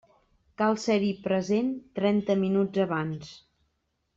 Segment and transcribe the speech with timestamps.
[0.61, 1.69] Cal ser-hi present
[1.99, 3.31] trenta minuts abans.